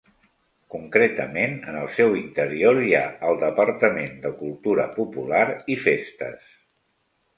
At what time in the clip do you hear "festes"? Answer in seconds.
5.89-6.49